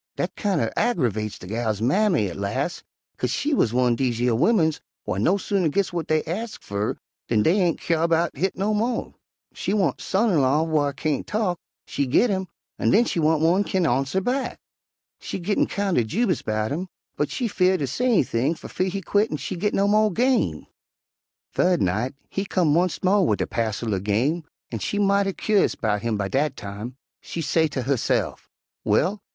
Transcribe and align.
Dat 0.15 0.33
kind 0.35 0.59
er 0.59 0.73
aggervex 0.75 1.37
de 1.37 1.45
gal's 1.45 1.79
mammy 1.79 2.27
at 2.27 2.35
las', 2.35 2.81
'kase 3.19 3.29
she 3.29 3.53
wuz 3.53 3.67
one'r 3.71 3.95
dese 3.95 4.17
yer 4.17 4.33
wimmins 4.33 4.81
whar 5.05 5.19
no 5.19 5.37
sooner 5.37 5.67
gits 5.69 5.89
w'at 5.89 6.07
dey 6.07 6.23
ax 6.23 6.57
fer 6.59 6.97
dan 7.27 7.43
dey 7.43 7.59
ain' 7.61 7.77
kyare 7.77 8.09
'bout 8.09 8.35
hit 8.35 8.57
no 8.57 8.73
mo.' 8.73 9.13
She 9.53 9.75
want 9.75 10.01
son 10.01 10.31
in 10.31 10.41
law 10.41 10.63
whar 10.63 10.91
kain't 10.91 11.27
talk, 11.27 11.59
she 11.85 12.07
git 12.07 12.31
him, 12.31 12.47
an' 12.79 12.89
den 12.89 13.05
she 13.05 13.19
want 13.19 13.43
one 13.43 13.61
whar 13.61 13.63
kin 13.63 13.83
arnser 13.83 14.23
back. 14.23 14.57
She 15.19 15.37
gittin' 15.37 15.67
kind 15.67 15.99
er 15.99 16.03
jubous 16.03 16.41
'bout 16.43 16.71
him, 16.71 16.87
but 17.15 17.29
she 17.29 17.47
'feared 17.47 17.79
ter 17.81 17.85
say 17.85 18.05
anything 18.05 18.55
fer 18.55 18.69
fear 18.69 18.87
he 18.89 19.01
quit 19.03 19.29
an' 19.29 19.37
she 19.37 19.55
git 19.55 19.75
no 19.75 19.87
mo' 19.87 20.09
game. 20.09 20.65
"Thu'd 21.53 21.79
night 21.79 22.15
he 22.27 22.43
come 22.45 22.75
onct 22.75 23.03
mo' 23.03 23.21
wid 23.21 23.39
a 23.41 23.45
passel 23.45 23.93
er 23.93 23.99
game, 23.99 24.45
an' 24.71 24.79
she 24.79 24.97
mighty 24.97 25.31
cur'ous 25.33 25.75
'bout 25.79 26.01
him 26.01 26.17
by 26.17 26.27
dat 26.27 26.55
time. 26.57 26.95
She 27.21 27.39
say 27.43 27.67
ter 27.67 27.83
husse'f, 27.83 28.49
'Well! 28.83 29.21